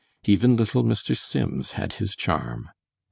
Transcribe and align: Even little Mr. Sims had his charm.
Even 0.23 0.55
little 0.55 0.83
Mr. 0.83 1.15
Sims 1.15 1.73
had 1.73 1.93
his 1.93 2.15
charm. 2.15 2.71